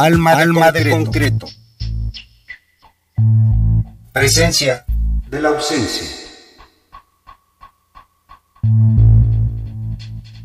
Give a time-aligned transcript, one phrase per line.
[0.00, 0.84] Alma, de, Alma concreto.
[0.84, 1.46] de concreto.
[4.12, 4.84] Presencia
[5.28, 6.06] de la ausencia.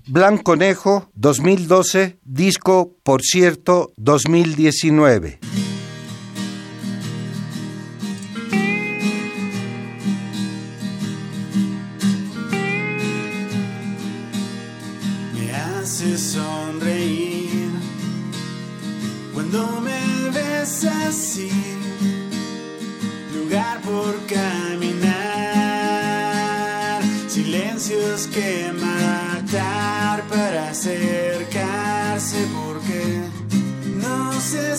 [0.08, 5.39] Blanconejo 2012, disco, por cierto, 2019.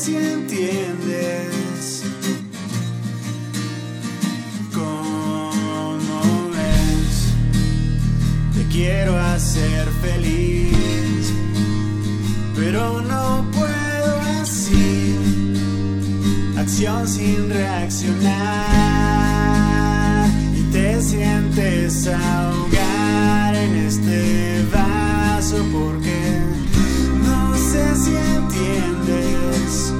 [0.04, 2.02] Si entiendes
[4.74, 6.20] cómo
[6.52, 7.32] es.
[8.54, 11.32] Te quiero hacer feliz,
[12.54, 15.16] pero no puedo así.
[16.58, 18.28] Acción sin reaccionar
[20.54, 22.73] y te sientes en
[23.94, 26.18] este vaso porque
[27.22, 29.92] no sé si entiendes.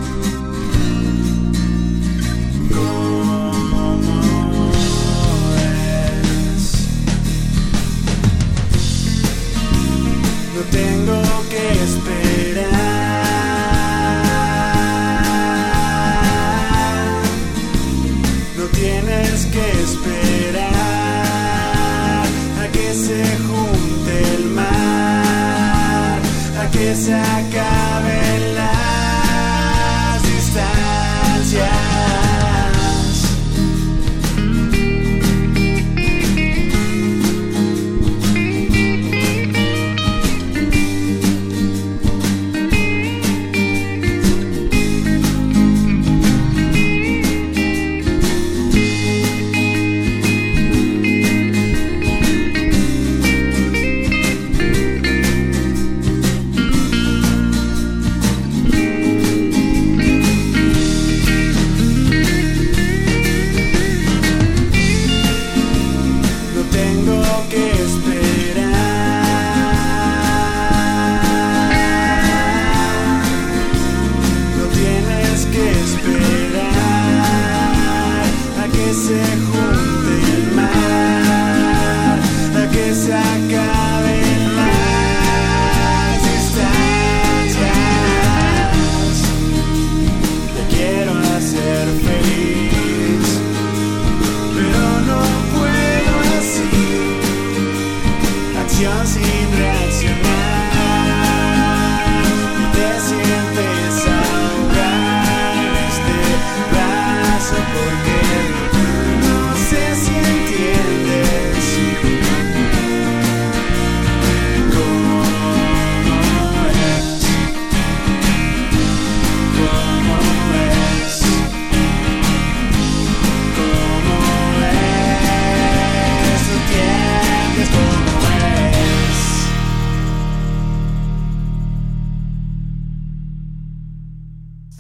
[10.73, 12.65] tengo que esperar.
[18.59, 20.65] No tienes que esperar
[22.61, 23.74] a que se junte
[26.87, 27.64] a que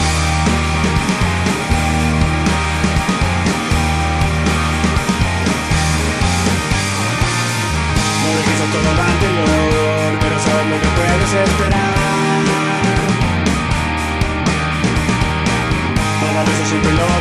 [10.20, 10.36] pero
[10.80, 11.96] que puedes esperar.
[16.20, 17.15] Cada vez yo siempre lo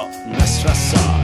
[0.00, 1.19] eso no es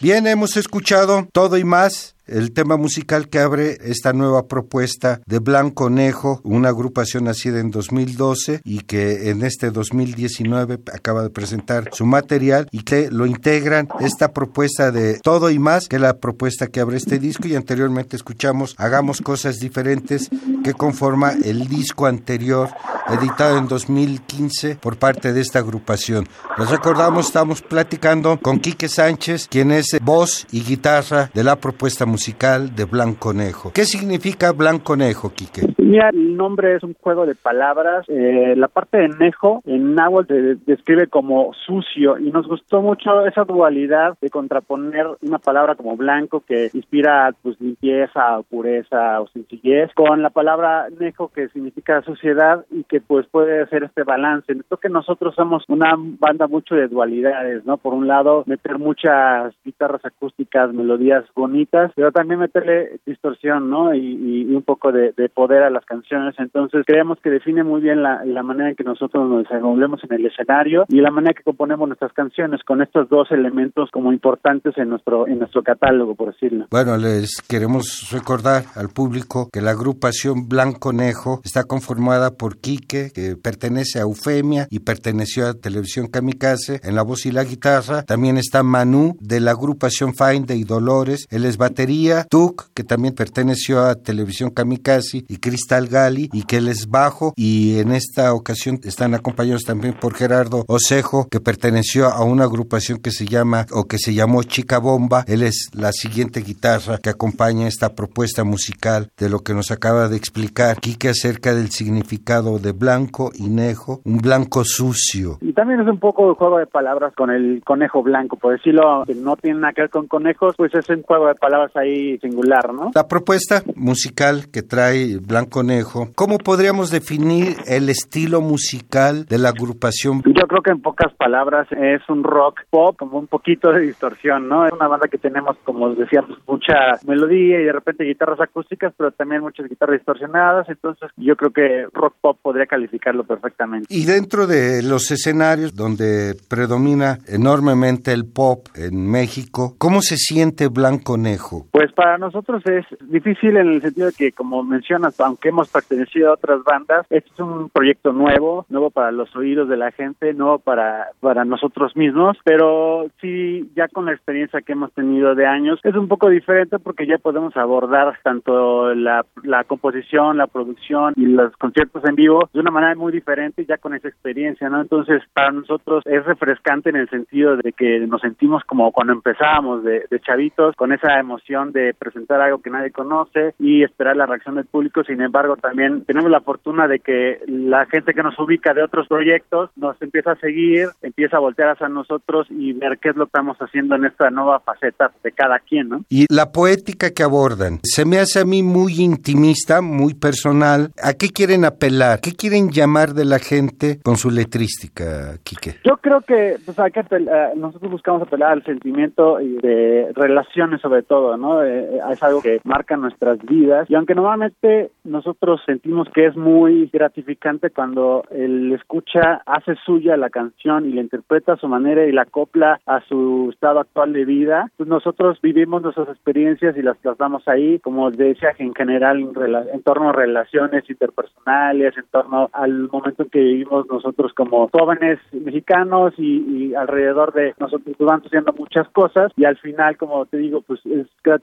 [0.00, 2.14] Bien, hemos escuchado todo y más.
[2.30, 7.72] El tema musical que abre esta nueva propuesta de Blanco Conejo, una agrupación nacida en
[7.72, 13.88] 2012 y que en este 2019 acaba de presentar su material y que lo integran
[13.98, 18.14] esta propuesta de todo y más, que la propuesta que abre este disco y anteriormente
[18.14, 20.30] escuchamos Hagamos cosas diferentes
[20.62, 22.68] que conforma el disco anterior
[23.08, 26.28] editado en 2015 por parte de esta agrupación.
[26.58, 32.06] Les recordamos, estamos platicando con Quique Sánchez, quien es voz y guitarra de la propuesta
[32.06, 33.72] musical de Blanconejo.
[33.72, 35.62] ¿Qué significa Blanconejo, Quique?
[35.78, 38.04] Mira, el nombre es un juego de palabras.
[38.08, 43.24] Eh, la parte de nejo en náhuatl se describe como sucio y nos gustó mucho
[43.26, 49.26] esa dualidad de contraponer una palabra como blanco que inspira pues limpieza o pureza o
[49.28, 54.46] sencillez con la palabra nejo que significa suciedad y que pues puede hacer este balance.
[54.46, 57.78] Creo que nosotros somos una banda mucho de dualidades, ¿no?
[57.78, 63.94] Por un lado, meter muchas guitarras acústicas, melodías bonitas, pero también meterle distorsión, ¿no?
[63.94, 66.34] Y, y un poco de, de poder a las canciones.
[66.38, 70.14] Entonces, creemos que define muy bien la, la manera en que nosotros nos desenvolvemos en
[70.14, 74.78] el escenario y la manera que componemos nuestras canciones con estos dos elementos como importantes
[74.78, 76.68] en nuestro en nuestro catálogo, por decirlo.
[76.70, 83.36] Bueno, les queremos recordar al público que la agrupación Blanconejo está conformada por Quique, que
[83.36, 88.04] pertenece a Eufemia y perteneció a Televisión Kamikaze en la voz y la guitarra.
[88.04, 91.26] También está Manu de la agrupación Finde y Dolores.
[91.28, 91.89] Él es batería.
[92.28, 97.32] Tuk, que también perteneció a Televisión Kamikaze y Cristal Gali y que él es bajo.
[97.36, 102.98] Y en esta ocasión están acompañados también por Gerardo Osejo, que perteneció a una agrupación
[102.98, 105.24] que se llama o que se llamó Chica Bomba.
[105.26, 110.08] Él es la siguiente guitarra que acompaña esta propuesta musical de lo que nos acaba
[110.08, 115.38] de explicar Quique acerca del significado de blanco y nejo, un blanco sucio.
[115.40, 119.04] Y también es un poco de juego de palabras con el conejo blanco, por decirlo,
[119.06, 122.18] que no tiene nada que ver con conejos, pues es un juego de palabras ahí
[122.18, 122.90] singular, ¿no?
[122.94, 129.50] La propuesta musical que trae Blanco Nejo, ¿cómo podríamos definir el estilo musical de la
[129.50, 130.22] agrupación?
[130.24, 134.48] Yo creo que en pocas palabras es un rock pop, como un poquito de distorsión,
[134.48, 134.66] ¿no?
[134.66, 136.74] Es una banda que tenemos, como decíamos, mucha
[137.06, 141.86] melodía y de repente guitarras acústicas, pero también muchas guitarras distorsionadas, entonces yo creo que
[141.92, 143.86] rock pop podría calificarlo perfectamente.
[143.88, 150.68] Y dentro de los escenarios donde predomina enormemente el pop en México, ¿cómo se siente
[150.68, 151.66] Blanco Nejo?
[151.70, 156.30] Pues para nosotros es difícil en el sentido de que, como mencionas, aunque hemos pertenecido
[156.30, 160.34] a otras bandas, este es un proyecto nuevo, nuevo para los oídos de la gente,
[160.34, 165.46] nuevo para, para nosotros mismos, pero sí, ya con la experiencia que hemos tenido de
[165.46, 171.14] años, es un poco diferente porque ya podemos abordar tanto la, la composición, la producción
[171.16, 174.80] y los conciertos en vivo de una manera muy diferente ya con esa experiencia, ¿no?
[174.80, 179.84] Entonces, para nosotros es refrescante en el sentido de que nos sentimos como cuando empezábamos
[179.84, 184.26] de, de chavitos, con esa emoción de presentar algo que nadie conoce y esperar la
[184.26, 185.04] reacción del público.
[185.04, 189.06] Sin embargo, también tenemos la fortuna de que la gente que nos ubica de otros
[189.06, 193.26] proyectos nos empieza a seguir, empieza a voltear hacia nosotros y ver qué es lo
[193.26, 196.04] que estamos haciendo en esta nueva faceta de cada quien, ¿no?
[196.08, 200.90] Y la poética que abordan se me hace a mí muy intimista, muy personal.
[201.02, 202.20] ¿A qué quieren apelar?
[202.20, 205.76] ¿Qué quieren llamar de la gente con su letrística, Quique?
[205.84, 210.80] Yo creo que pues, hay que apel- eh, nosotros buscamos apelar al sentimiento de relaciones
[210.80, 211.49] sobre todo, ¿no?
[211.62, 213.90] Eh, eh, es algo que marca nuestras vidas.
[213.90, 220.30] Y aunque normalmente nosotros sentimos que es muy gratificante cuando el escucha hace suya la
[220.30, 224.24] canción y la interpreta a su manera y la acopla a su estado actual de
[224.24, 229.82] vida, pues nosotros vivimos nuestras experiencias y las plasmamos ahí, como decía, en general en,
[229.82, 236.14] torno a relaciones interpersonales, en torno al momento en que vivimos nosotros como jóvenes mexicanos
[236.18, 239.32] y, y alrededor de nosotros van sucediendo muchas cosas.
[239.36, 241.39] Y al final, como te digo, pues es gratificante,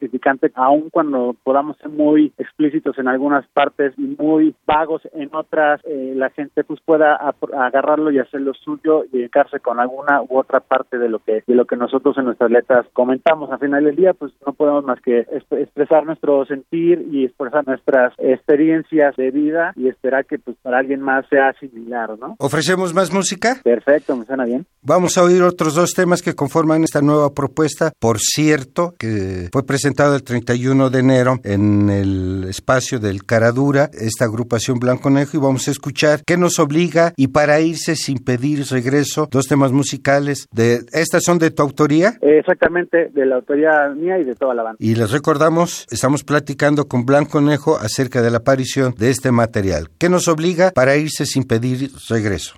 [0.56, 6.14] aun cuando podamos ser muy explícitos en algunas partes y muy vagos en otras, eh,
[6.16, 10.98] la gente pues pueda agarrarlo y hacerlo suyo y dedicarse con alguna u otra parte
[10.98, 13.52] de lo que de lo que nosotros en nuestras letras comentamos.
[13.52, 17.66] Al final del día, pues no podemos más que exp- expresar nuestro sentir y expresar
[17.68, 22.36] nuestras experiencias de vida y esperar que pues para alguien más sea similar, ¿no?
[22.40, 23.58] ¿Ofrecemos más música?
[23.64, 24.66] Perfecto, me suena bien.
[24.82, 29.66] Vamos a oír otros dos temas que conforman esta nueva propuesta, por cierto, que fue
[29.88, 35.40] presentado el 31 de enero en el espacio del Caradura, esta agrupación Blanco Nejo, y
[35.40, 37.14] vamos a escuchar ¿Qué nos obliga?
[37.16, 42.16] y para irse sin pedir regreso, dos temas musicales de estas son de tu autoría.
[42.20, 44.78] Exactamente, de la autoría mía y de toda la banda.
[44.82, 49.88] Y les recordamos, estamos platicando con Blanco Nejo acerca de la aparición de este material.
[49.98, 52.56] ¿Qué nos obliga para irse sin pedir regreso?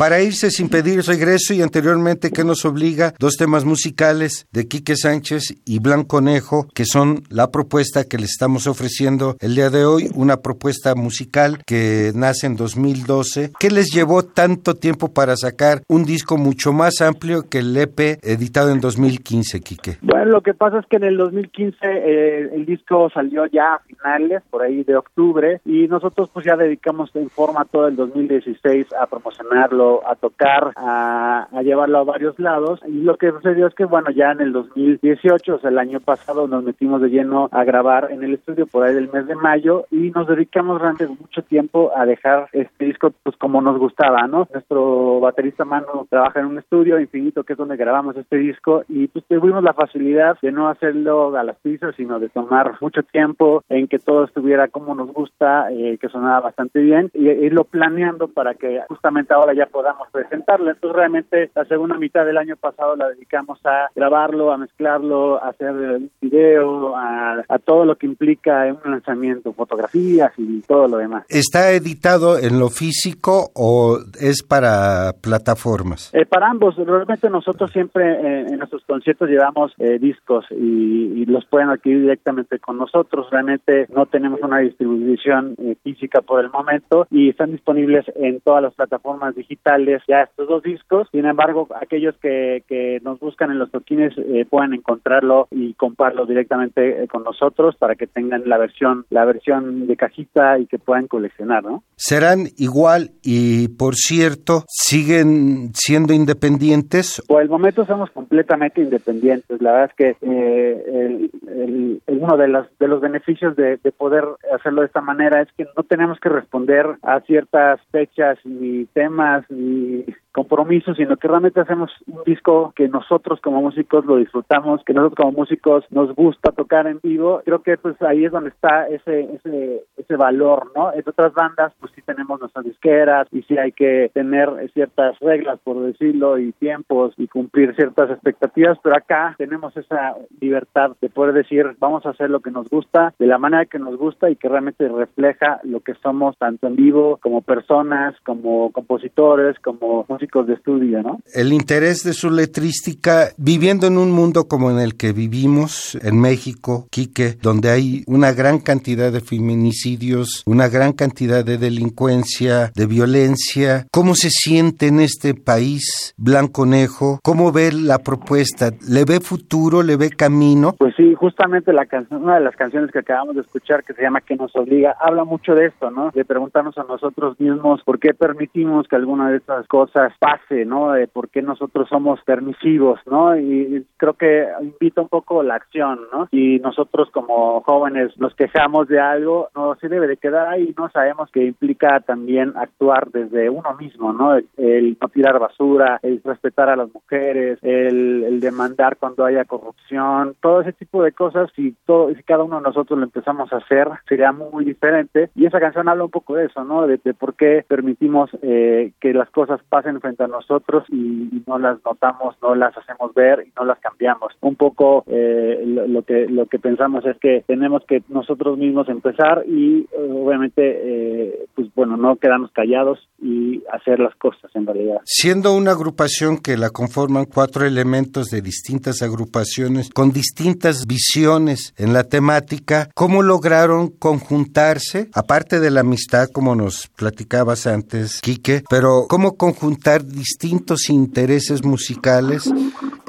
[0.00, 4.96] Para irse sin pedir regreso y anteriormente que nos obliga dos temas musicales de Quique
[4.96, 9.84] Sánchez y Blanco Conejo, que son la propuesta que le estamos ofreciendo el día de
[9.84, 13.52] hoy, una propuesta musical que nace en 2012.
[13.60, 18.18] ¿Qué les llevó tanto tiempo para sacar un disco mucho más amplio que el EP
[18.22, 19.98] editado en 2015, Quique?
[20.00, 23.78] Bueno, lo que pasa es que en el 2015 eh, el disco salió ya a
[23.80, 28.86] finales, por ahí de octubre, y nosotros pues ya dedicamos en forma todo el 2016
[28.98, 32.80] a promocionarlo, a tocar, a, a llevarlo a varios lados.
[32.86, 36.00] Y lo que sucedió es que, bueno, ya en el 2018, o sea, el año
[36.00, 39.36] pasado, nos metimos de lleno a grabar en el estudio por ahí del mes de
[39.36, 44.26] mayo y nos dedicamos realmente mucho tiempo a dejar este disco pues como nos gustaba,
[44.26, 44.46] ¿no?
[44.52, 49.08] Nuestro baterista Manu trabaja en un estudio infinito que es donde grabamos este disco y
[49.08, 53.62] pues tuvimos la facilidad de no hacerlo a las prisas, sino de tomar mucho tiempo
[53.68, 58.28] en que todo estuviera como nos gusta, eh, que sonaba bastante bien y irlo planeando
[58.28, 59.79] para que justamente ahora ya podamos
[60.12, 60.70] presentarlo.
[60.70, 65.48] Entonces realmente la segunda mitad del año pasado la dedicamos a grabarlo, a mezclarlo, a
[65.48, 70.98] hacer un video, a, a todo lo que implica un lanzamiento, fotografías y todo lo
[70.98, 71.24] demás.
[71.28, 76.12] ¿Está editado en lo físico o es para plataformas?
[76.14, 81.26] Eh, para ambos, realmente nosotros siempre eh, en nuestros conciertos llevamos eh, discos y, y,
[81.26, 83.28] los pueden adquirir directamente con nosotros.
[83.30, 88.62] Realmente no tenemos una distribución eh, física por el momento y están disponibles en todas
[88.62, 89.69] las plataformas digitales
[90.08, 91.08] ya estos dos discos.
[91.12, 96.26] Sin embargo, aquellos que, que nos buscan en los toquines eh, pueden encontrarlo y comprarlo
[96.26, 100.78] directamente eh, con nosotros para que tengan la versión la versión de cajita y que
[100.78, 101.82] puedan coleccionar, ¿no?
[101.96, 107.22] ¿Serán igual y por cierto siguen siendo independientes?
[107.26, 109.60] Por el momento somos completamente independientes.
[109.60, 114.24] La verdad es que eh, el uno de los de los beneficios de, de, poder
[114.54, 119.44] hacerlo de esta manera es que no tenemos que responder a ciertas fechas ni temas
[119.50, 124.82] ni y compromisos, sino que realmente hacemos un disco que nosotros como músicos lo disfrutamos,
[124.84, 127.42] que nosotros como músicos nos gusta tocar en vivo.
[127.44, 130.92] Creo que pues ahí es donde está ese ese ese valor, ¿no?
[130.92, 135.58] En otras bandas pues sí tenemos nuestras disqueras y sí hay que tener ciertas reglas,
[135.62, 141.34] por decirlo, y tiempos y cumplir ciertas expectativas, pero acá tenemos esa libertad de poder
[141.34, 144.36] decir, vamos a hacer lo que nos gusta, de la manera que nos gusta y
[144.36, 150.46] que realmente refleja lo que somos tanto en vivo como personas, como compositores, como músicos
[150.46, 151.18] de estudio, ¿no?
[151.34, 156.20] El interés de su letrística, viviendo en un mundo como en el que vivimos, en
[156.20, 162.86] México, Quique, donde hay una gran cantidad de feminicidios, una gran cantidad de delincuencia, de
[162.86, 167.20] violencia, ¿cómo se siente en este país Blanconejo?
[167.22, 168.70] ¿Cómo ve la propuesta?
[168.86, 169.82] ¿Le ve futuro?
[169.82, 170.74] ¿Le ve camino?
[170.78, 174.02] Pues sí, justamente la canción, una de las canciones que acabamos de escuchar, que se
[174.02, 176.10] llama ¿Qué nos obliga?, habla mucho de esto, ¿no?
[176.14, 180.92] De preguntarnos a nosotros mismos por qué permitimos que alguna de estas cosas pase, ¿no?
[180.92, 183.36] De por qué nosotros somos permisivos, ¿no?
[183.36, 186.28] Y creo que invita un poco la acción, ¿no?
[186.30, 190.90] Y nosotros como jóvenes nos quejamos de algo, no se debe de quedar ahí, ¿no?
[190.90, 194.36] Sabemos que implica también actuar desde uno mismo, ¿no?
[194.56, 200.34] El, no tirar basura, el respetar a las mujeres, el, el demandar cuando haya corrupción,
[200.40, 203.58] todo ese tipo de cosas, si, todo, si cada uno de nosotros lo empezamos a
[203.58, 205.30] hacer, sería muy diferente.
[205.34, 206.86] Y esa canción habla un poco de eso, ¿no?
[206.86, 211.78] De, por qué permitimos eh, que las cosas pasen frente a nosotros y, no las
[211.84, 214.32] notamos, no las hacemos ver y no las cambiamos.
[214.40, 219.44] Un poco eh, lo, que lo que pensamos es que tenemos que nosotros mismos empezar
[219.46, 224.98] y eh, obviamente, pues bueno, no quedarnos callados y hacer las cosas en realidad.
[225.04, 231.92] Siendo una agrupación que la conforman cuatro elementos de distintas agrupaciones con distintas visiones en
[231.92, 235.08] la temática, ¿cómo lograron conjuntarse?
[235.14, 242.50] Aparte de la amistad, como nos platicabas antes, Quique, pero ¿cómo conjuntar distintos intereses musicales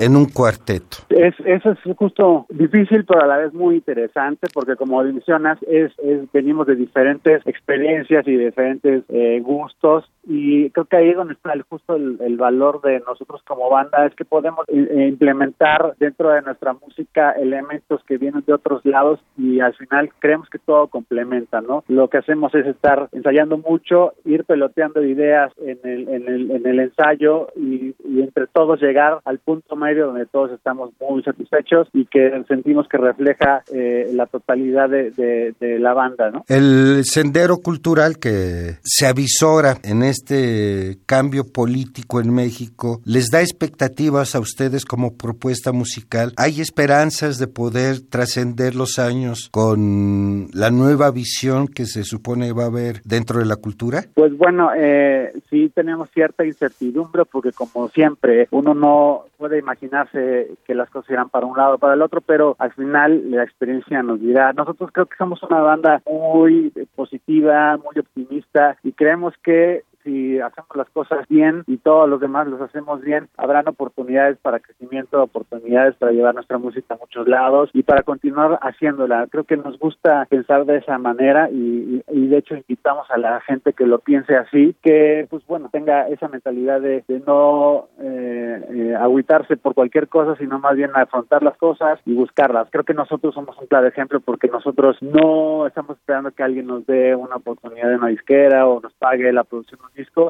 [0.01, 0.97] en un cuarteto?
[1.09, 5.91] Es, eso es justo difícil, pero a la vez muy interesante, porque como mencionas, es,
[6.33, 11.53] venimos de diferentes experiencias y diferentes eh, gustos, y creo que ahí es donde está
[11.53, 16.41] el, justo el, valor de nosotros como banda, es que podemos eh, implementar dentro de
[16.41, 21.61] nuestra música elementos que vienen de otros lados y al final creemos que todo complementa,
[21.61, 21.83] ¿no?
[21.87, 26.67] Lo que hacemos es estar ensayando mucho, ir peloteando ideas en el, en el, en
[26.67, 32.05] el ensayo y, entre todos llegar al punto medio donde todos estamos muy satisfechos y
[32.05, 36.43] que sentimos que refleja eh, la totalidad de, de, la banda, ¿no?
[36.47, 44.35] El sendero cultural que se avisora en este cambio político en México, ¿les da expectativas
[44.35, 46.33] a ustedes como propuesta musical?
[46.37, 52.63] ¿Hay esperanzas de poder trascender los años con la nueva visión que se supone va
[52.63, 54.05] a haber dentro de la cultura?
[54.13, 60.75] Pues bueno, eh, sí tenemos cierta incertidumbre porque como siempre uno no puede imaginarse que
[60.75, 64.03] las cosas irán para un lado o para el otro, pero al final la experiencia
[64.03, 64.53] nos dirá.
[64.53, 70.75] Nosotros creo que somos una banda muy positiva, muy optimista y creemos que si hacemos
[70.75, 75.95] las cosas bien y todos los demás los hacemos bien, habrán oportunidades para crecimiento, oportunidades
[75.95, 79.27] para llevar nuestra música a muchos lados y para continuar haciéndola.
[79.29, 83.73] Creo que nos gusta pensar de esa manera y, de hecho invitamos a la gente
[83.73, 89.57] que lo piense así, que pues bueno, tenga esa mentalidad de, no eh, eh, agüitarse
[89.57, 92.69] por cualquier cosa, sino más bien afrontar las cosas y buscarlas.
[92.71, 96.85] Creo que nosotros somos un claro ejemplo porque nosotros no estamos esperando que alguien nos
[96.85, 99.79] dé una oportunidad de una disquera o nos pague la producción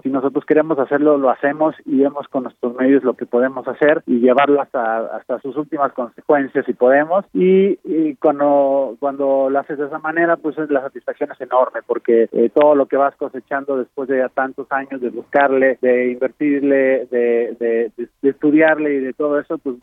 [0.03, 4.03] Si nosotros queremos hacerlo, lo hacemos y vemos con nuestros medios lo que podemos hacer
[4.05, 7.25] y llevarlo hasta, hasta sus últimas consecuencias si podemos.
[7.33, 7.77] Y,
[8.15, 12.75] cuando, cuando lo haces de esa manera, pues la satisfacción es enorme porque eh, todo
[12.75, 17.91] lo que vas cosechando después de ya tantos años de buscarle, de invertirle, de, de,
[18.21, 19.77] estudiarle y de todo eso, pues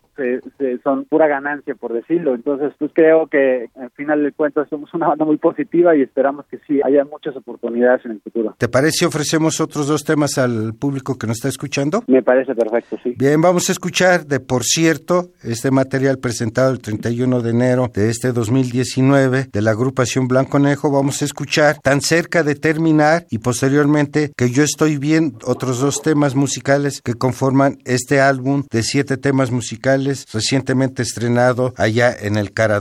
[0.82, 2.34] son pura ganancia, por decirlo.
[2.34, 6.46] Entonces, pues creo que al final de cuentas somos una banda muy positiva y esperamos
[6.46, 8.54] que sí haya muchas oportunidades en el futuro.
[8.58, 12.02] ¿Te parece ofrecemos otros dos temas al público que nos está escuchando?
[12.06, 13.14] Me parece perfecto, sí.
[13.18, 18.08] Bien, vamos a escuchar de Por cierto, este material presentado el 31 de enero de
[18.08, 20.90] este 2019 de la agrupación Blanco Nejo.
[20.90, 26.00] Vamos a escuchar Tan cerca de terminar y posteriormente Que yo estoy bien, otros dos
[26.00, 32.52] temas musicales que conforman este álbum de siete temas musicales recientemente estrenado allá en el
[32.52, 32.80] Cara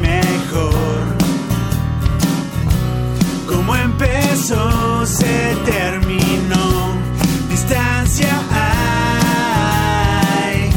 [0.00, 1.16] Mejor.
[3.46, 6.92] Como empezó, se terminó.
[7.48, 10.70] Distancia hay.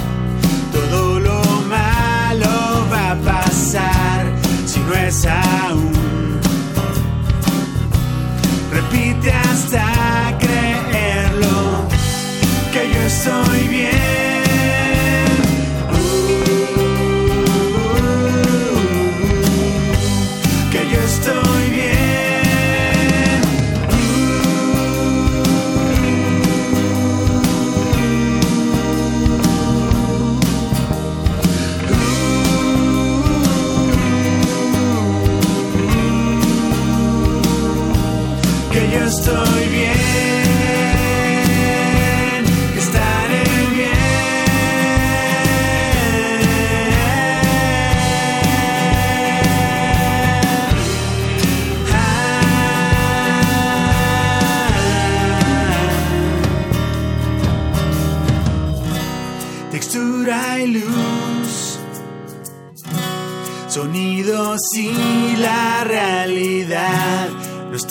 [0.72, 4.26] Todo lo malo va a pasar
[4.66, 6.40] si no es aún.
[8.72, 11.88] Repite hasta creerlo
[12.72, 13.51] que yo estoy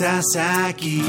[0.01, 1.03] estás aquí.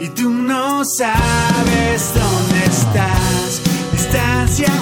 [0.00, 3.60] Y tú no sabes dónde estás.
[3.92, 4.72] Distancia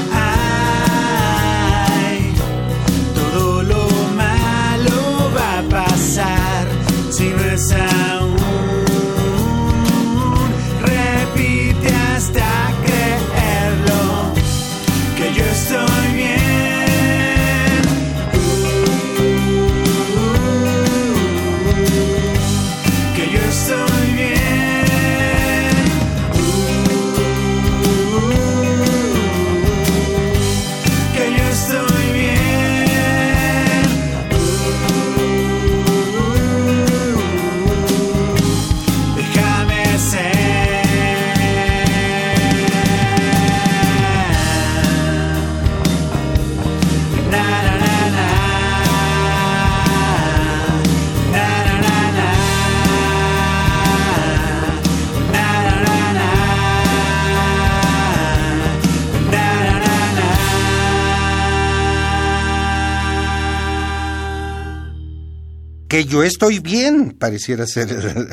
[65.94, 67.86] Que yo estoy bien, pareciera ser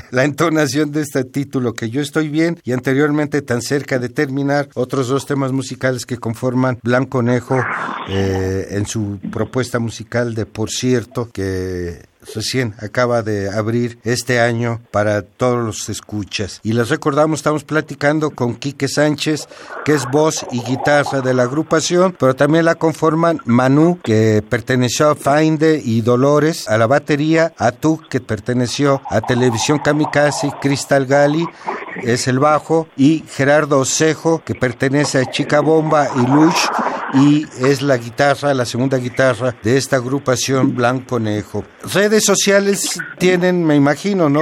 [0.09, 4.69] la entonación de este título, que yo estoy bien, y anteriormente tan cerca de terminar
[4.73, 7.63] otros dos temas musicales que conforman Blanco Conejo
[8.09, 12.01] eh, en su propuesta musical de Por cierto, que
[12.33, 16.59] recién acaba de abrir este año para todos los escuchas.
[16.63, 19.47] Y les recordamos, estamos platicando con Quique Sánchez,
[19.85, 25.09] que es voz y guitarra de la agrupación, pero también la conforman Manu, que perteneció
[25.09, 31.47] a Fainde y Dolores, a la batería, Atu, que perteneció a Televisión Kamikaze, Cristal Gali,
[32.03, 36.67] es el bajo, y Gerardo Osejo, que pertenece a Chica Bomba y Lush,
[37.13, 41.65] y es la guitarra, la segunda guitarra de esta agrupación Blanco Conejo.
[42.11, 44.41] Redes sociales tienen, me imagino, ¿no,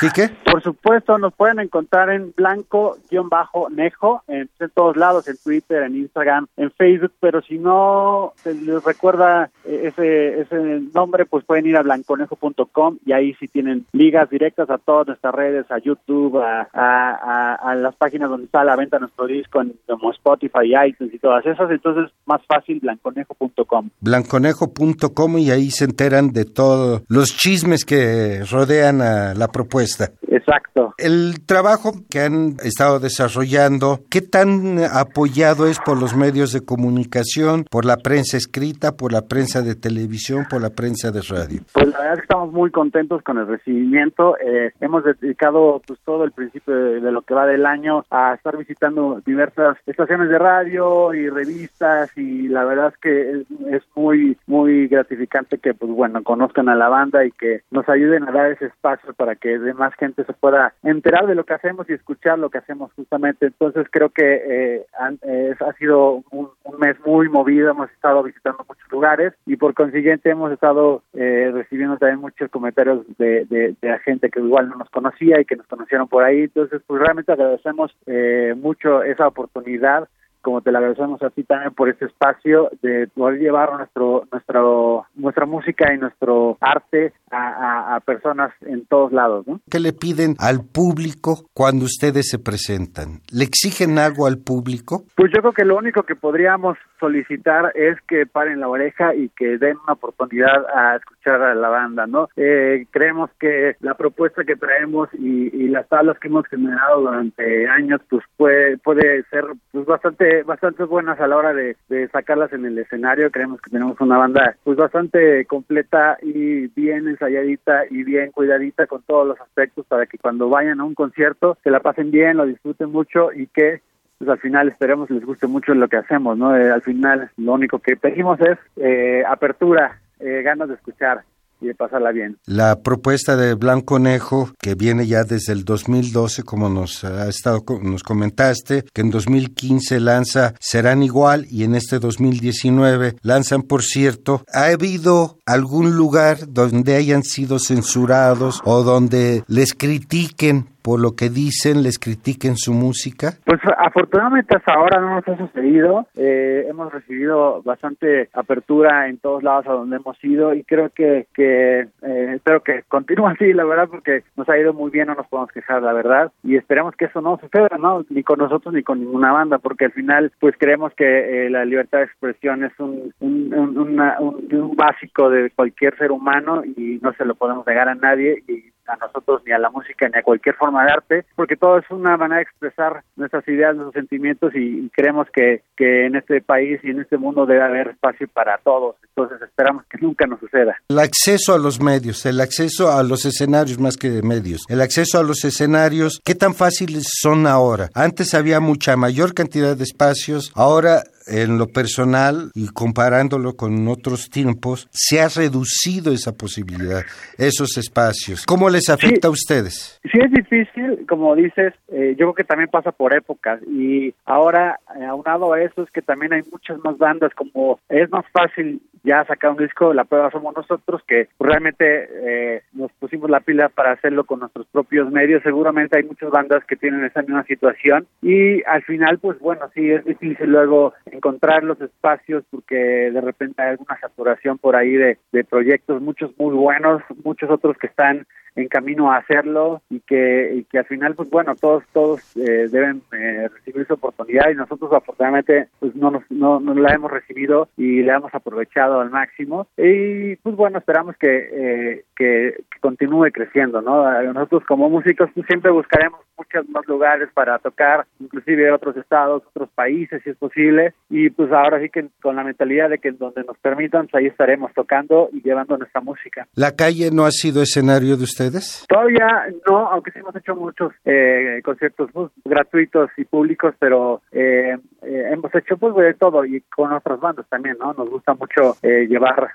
[0.00, 0.30] Quique?
[0.50, 6.46] Por supuesto, nos pueden encontrar en blanco-nejo, en, en todos lados, en Twitter, en Instagram,
[6.56, 11.76] en Facebook, pero si no se les recuerda eh, ese, ese nombre, pues pueden ir
[11.76, 16.66] a blanconejo.com y ahí sí tienen ligas directas a todas nuestras redes, a YouTube, a,
[16.72, 20.72] a, a, a las páginas donde está a la venta nuestro disco, en, como Spotify,
[20.86, 23.90] iTunes y todas esas, entonces más fácil blanconejo.com.
[24.00, 29.89] Blanconejo.com y ahí se enteran de todos los chismes que rodean a la propuesta.
[30.28, 30.94] Exacto.
[30.98, 37.64] El trabajo que han estado desarrollando, ¿qué tan apoyado es por los medios de comunicación,
[37.70, 41.62] por la prensa escrita, por la prensa de televisión, por la prensa de radio?
[41.72, 44.36] Pues verdad es que estamos muy contentos con el recibimiento.
[44.38, 48.56] Eh, hemos dedicado pues todo el principio de, lo que va del año a estar
[48.56, 53.44] visitando diversas estaciones de radio y revistas y la verdad es que
[53.76, 58.28] es, muy muy gratificante que pues bueno conozcan a la banda y que nos ayuden
[58.28, 61.88] a dar ese espacio para que más gente se pueda enterar de lo que hacemos
[61.88, 63.46] y escuchar lo que hacemos justamente.
[63.46, 68.90] Entonces creo que eh, ha sido un, un mes muy movido, hemos estado visitando muchos
[68.90, 71.50] lugares y por consiguiente hemos estado eh,
[71.98, 75.66] también muchos comentarios de, de, de, gente que igual no nos conocía y que nos
[75.66, 76.42] conocieron por ahí.
[76.42, 80.08] Entonces, pues realmente agradecemos eh, mucho esa oportunidad
[80.42, 85.06] como te la agradecemos a ti también por este espacio de poder llevar nuestro, nuestro,
[85.14, 89.46] nuestra música y nuestro arte a, a, personas en todos lados.
[89.46, 89.60] ¿no?
[89.70, 93.20] ¿Qué le piden al público cuando ustedes se presentan?
[93.32, 95.04] ¿Le exigen algo al público?
[95.16, 99.30] Pues yo creo que lo único que podríamos solicitar es que paren la oreja y
[99.30, 102.28] que den una oportunidad a escuchar a la banda, ¿no?
[102.36, 107.68] Eh, creemos que la propuesta que traemos y, y, las tablas que hemos generado durante
[107.68, 111.76] años, pues puede, puede ser pues bastante bastante buenas a la hora de,
[112.12, 113.30] sacarlas en el escenario.
[113.30, 119.02] Creemos que tenemos una banda pues bastante completa y bien ensayadita y bien cuidadita con
[119.02, 122.46] todos los aspectos para que cuando vayan a un concierto se la pasen bien, lo
[122.46, 123.80] disfruten mucho y que
[124.18, 126.54] pues al final esperemos les guste mucho lo que hacemos, ¿no?
[126.54, 131.22] Eh, al final lo único que pedimos es eh, apertura, eh, ganas de escuchar
[131.60, 132.38] y pasarla bien.
[132.46, 137.64] La propuesta de Blanco Conejo, que viene ya desde el 2012, como nos ha estado
[137.82, 144.44] nos comentaste, que en 2015 lanza Serán Igual y en este 2019 lanzan, por cierto,
[144.52, 151.28] ¿ha habido algún lugar donde hayan sido censurados o donde les critiquen por lo que
[151.28, 153.32] dicen, les critiquen su música?
[153.44, 156.06] Pues afortunadamente hasta ahora no nos ha sucedido.
[156.16, 161.26] Eh, hemos recibido bastante apertura en todos lados a donde hemos ido y creo que,
[161.34, 165.14] que eh, espero que continúe así, la verdad, porque nos ha ido muy bien, no
[165.14, 168.04] nos podemos quejar, la verdad, y esperamos que eso no suceda, ¿no?
[168.08, 171.64] Ni con nosotros ni con ninguna banda, porque al final, pues creemos que eh, la
[171.64, 177.12] libertad de expresión es un, un, un, un básico de cualquier ser humano y no
[177.14, 180.22] se lo podemos negar a nadie y a nosotros ni a la música ni a
[180.22, 184.52] cualquier forma de arte, porque todo es una manera de expresar nuestras ideas, nuestros sentimientos
[184.54, 188.58] y, creemos que, que en este país y en este mundo debe haber espacio para
[188.58, 188.96] todos.
[189.08, 190.76] Entonces esperamos que nunca nos suceda.
[190.88, 194.80] El acceso a los medios, el acceso a los escenarios más que de medios, el
[194.80, 197.88] acceso a los escenarios, ¿qué tan fáciles son ahora?
[197.94, 204.28] Antes había mucha mayor cantidad de espacios, ahora en lo personal y comparándolo con otros
[204.30, 207.02] tiempos, se ha reducido esa posibilidad,
[207.38, 208.44] esos espacios.
[208.46, 210.00] ¿Cómo les afecta a ustedes?
[210.02, 214.80] Sí, es difícil, como dices, eh, yo creo que también pasa por épocas y ahora,
[214.98, 218.82] eh, aunado a eso, es que también hay muchas más bandas, como es más fácil
[219.02, 223.68] ya sacar un disco, la prueba somos nosotros que realmente eh, nos pusimos la pila
[223.68, 225.42] para hacerlo con nuestros propios medios.
[225.42, 229.90] Seguramente hay muchas bandas que tienen esa misma situación y al final, pues bueno, sí
[229.90, 235.18] es difícil luego encontrar los espacios porque de repente hay alguna saturación por ahí de,
[235.32, 238.26] de proyectos, muchos muy buenos, muchos otros que están
[238.56, 242.68] en camino a hacerlo y que, y que al final, pues bueno, todos todos eh,
[242.70, 247.10] deben eh, recibir su oportunidad y nosotros afortunadamente pues no, nos, no, no la hemos
[247.10, 253.30] recibido y la hemos aprovechado al máximo y pues bueno, esperamos que, eh, que, continúe
[253.30, 254.10] creciendo, ¿no?
[254.32, 259.68] Nosotros como músicos pues, siempre buscaremos muchos más lugares para tocar, inclusive otros estados, otros
[259.74, 263.44] países si es posible y pues ahora sí que con la mentalidad de que donde
[263.44, 266.46] nos permitan, pues ahí estaremos tocando y llevando nuestra música.
[266.54, 268.39] ¿La calle no ha sido escenario de usted
[268.88, 274.76] Todavía no, aunque sí hemos hecho muchos eh, conciertos pues, gratuitos y públicos, pero eh,
[275.02, 277.92] eh, hemos hecho pues de todo y con otras bandas también, ¿no?
[277.92, 279.50] Nos gusta mucho llevar,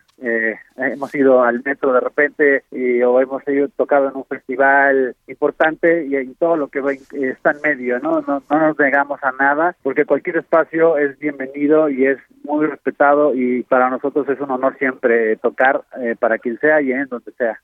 [0.77, 6.05] hemos ido al metro de repente y, o hemos ido tocado en un festival importante
[6.05, 6.79] y, en todo lo que
[7.11, 8.21] está en medio, ¿no?
[8.21, 8.43] ¿no?
[8.49, 13.63] No nos negamos a nada porque cualquier espacio es bienvenido y es muy respetado y
[13.63, 15.81] para nosotros es un honor siempre tocar
[16.19, 17.59] para quien sea y en donde sea.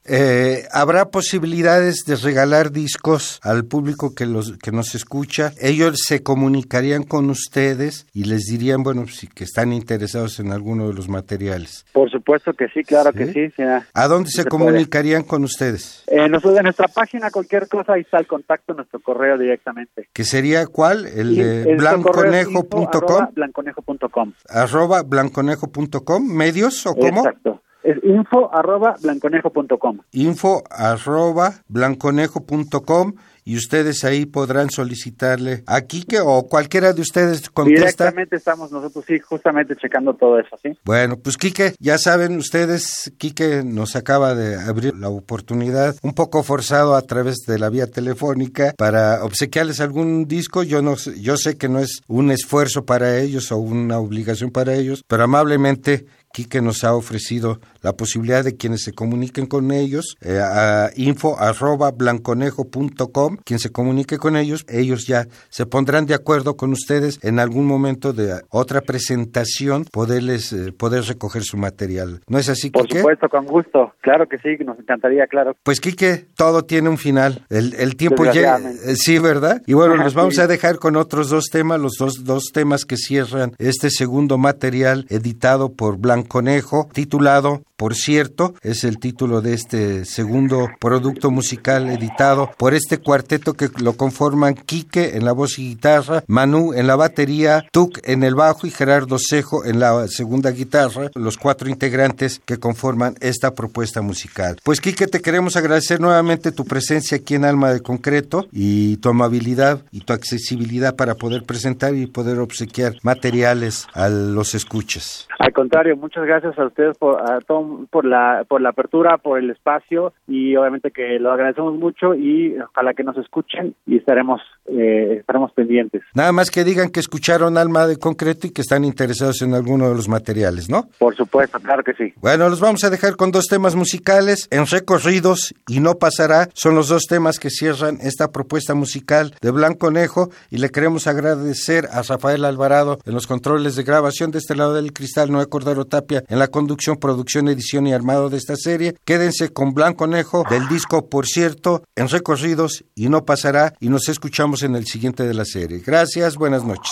[0.72, 5.54] ¿Habrá posibilidades de regalar discos al público que los que nos escucha.
[5.60, 10.88] Ellos se comunicarían con ustedes y les dirían, bueno, si que están interesados en alguno
[10.88, 11.86] de los materiales.
[11.94, 13.52] Por supuesto que sí, claro que sí.
[13.94, 16.04] ¿A dónde se, comunicarían con ustedes?
[16.08, 20.08] Eh, nosotros, en nuestra página, cualquier cosa, ahí está el contacto, nuestro correo directamente.
[20.14, 21.06] ¿Que sería cuál?
[21.06, 23.28] El de blanconejo.com.
[23.34, 24.34] Blanconejo.com.
[24.50, 26.28] Arroba blanconejo.com.
[26.28, 27.20] ¿Medios o cómo?
[27.26, 27.61] Exacto.
[27.84, 30.00] Es info arroba blanconejo.com.
[30.12, 33.14] Info arroba blanconejo.com
[33.44, 38.06] y ustedes ahí podrán solicitarle a Quique o cualquiera de ustedes contesta.
[38.06, 40.78] Directamente estamos nosotros, sí, justamente checando todo eso, ¿sí?
[40.86, 46.44] Bueno, pues Quique, ya saben ustedes, Quique nos acaba de abrir la oportunidad, un poco
[46.44, 50.64] forzado a través de la vía telefónica, para obsequiarles algún disco.
[50.64, 54.76] Yo, no, yo sé que no es un esfuerzo para ellos o una obligación para
[54.76, 60.18] ellos, pero amablemente Quique nos ha ofrecido la posibilidad de quienes se comuniquen con ellos
[60.22, 66.14] eh, a info arroba blanconejo.com, quien se comunique con ellos, ellos ya se pondrán de
[66.14, 72.22] acuerdo con ustedes en algún momento de otra presentación poderles eh, poder recoger su material.
[72.28, 73.94] ¿No es así, Por supuesto, con gusto.
[74.02, 75.56] Claro que sí, nos encantaría, claro.
[75.64, 77.46] Pues Quique, todo tiene un final.
[77.50, 79.62] El, el tiempo llega, eh, sí, ¿verdad?
[79.66, 82.98] Y bueno, nos vamos a dejar con otros dos temas, los dos, dos temas que
[82.98, 90.06] cierran este segundo material editado por Blanconejo, titulado por cierto, es el título de este
[90.06, 95.70] segundo producto musical editado por este cuarteto que lo conforman Quique en la voz y
[95.70, 100.52] guitarra, Manu en la batería, Tuc en el bajo y Gerardo Cejo en la segunda
[100.52, 104.58] guitarra, los cuatro integrantes que conforman esta propuesta musical.
[104.64, 109.10] Pues Quique, te queremos agradecer nuevamente tu presencia aquí en Alma de Concreto y tu
[109.10, 115.28] amabilidad y tu accesibilidad para poder presentar y poder obsequiar materiales a los escuchas.
[115.42, 119.40] Al contrario, muchas gracias a ustedes por a todo por la por la apertura, por
[119.40, 124.40] el espacio y obviamente que lo agradecemos mucho y ojalá que nos escuchen y estaremos
[124.68, 126.04] eh, estaremos pendientes.
[126.14, 129.90] Nada más que digan que escucharon Alma de Concreto y que están interesados en alguno
[129.90, 130.88] de los materiales, ¿no?
[131.00, 132.14] Por supuesto, claro que sí.
[132.22, 136.76] Bueno, los vamos a dejar con dos temas musicales, En Recorridos y No Pasará, son
[136.76, 141.88] los dos temas que cierran esta propuesta musical de Blanco Nejo y le queremos agradecer
[141.92, 145.86] a Rafael Alvarado en los controles de grabación de este lado del cristal, Noé Cordero
[145.86, 148.96] Tapia en la conducción, producción, edición y armado de esta serie.
[149.06, 154.10] Quédense con Blanco Nejo del disco, por cierto, en recorridos y no pasará y nos
[154.10, 155.82] escuchamos en el siguiente de la serie.
[155.86, 156.92] Gracias, buenas noches.